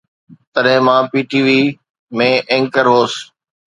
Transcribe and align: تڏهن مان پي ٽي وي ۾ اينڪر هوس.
تڏهن 0.53 0.79
مان 0.85 1.01
پي 1.11 1.19
ٽي 1.29 1.39
وي 1.47 1.61
۾ 2.17 2.29
اينڪر 2.51 2.85
هوس. 2.93 3.13